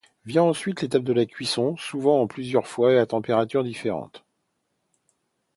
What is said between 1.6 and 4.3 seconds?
souvent en plusieurs fois et à température différente.